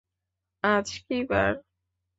[0.63, 1.53] আজ কী বার?